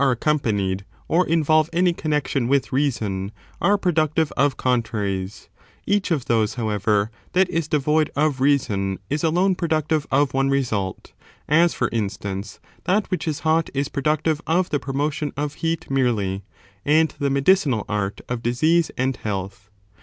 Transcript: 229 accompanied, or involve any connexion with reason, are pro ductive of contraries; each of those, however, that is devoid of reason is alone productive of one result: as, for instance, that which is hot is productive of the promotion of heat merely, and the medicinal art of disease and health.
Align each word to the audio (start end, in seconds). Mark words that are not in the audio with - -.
229 0.01 0.13
accompanied, 0.13 0.85
or 1.07 1.27
involve 1.27 1.69
any 1.71 1.93
connexion 1.93 2.47
with 2.47 2.73
reason, 2.73 3.31
are 3.61 3.77
pro 3.77 3.91
ductive 3.91 4.31
of 4.35 4.57
contraries; 4.57 5.47
each 5.85 6.09
of 6.09 6.25
those, 6.25 6.55
however, 6.55 7.11
that 7.33 7.47
is 7.51 7.67
devoid 7.67 8.09
of 8.15 8.41
reason 8.41 8.97
is 9.11 9.23
alone 9.23 9.53
productive 9.53 10.07
of 10.11 10.33
one 10.33 10.49
result: 10.49 11.13
as, 11.47 11.75
for 11.75 11.87
instance, 11.89 12.59
that 12.85 13.11
which 13.11 13.27
is 13.27 13.41
hot 13.41 13.69
is 13.75 13.89
productive 13.89 14.41
of 14.47 14.71
the 14.71 14.79
promotion 14.79 15.31
of 15.37 15.53
heat 15.53 15.87
merely, 15.91 16.43
and 16.83 17.13
the 17.19 17.29
medicinal 17.29 17.85
art 17.87 18.21
of 18.27 18.41
disease 18.41 18.89
and 18.97 19.17
health. 19.17 19.69